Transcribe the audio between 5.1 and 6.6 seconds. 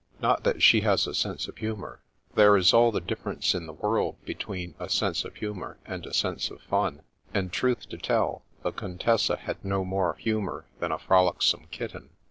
of humour and a sense of